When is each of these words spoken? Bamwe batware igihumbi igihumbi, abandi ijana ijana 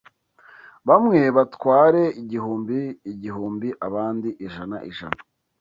Bamwe 0.87 1.19
batware 1.35 2.03
igihumbi 2.21 2.77
igihumbi, 3.11 3.67
abandi 3.87 4.29
ijana 4.45 4.77
ijana 4.89 5.21